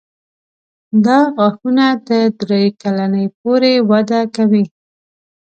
[1.05, 4.63] دا غاښونه تر درې کلنۍ پورې وده کوي.